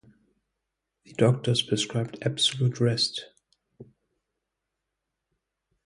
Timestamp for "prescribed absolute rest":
1.61-3.27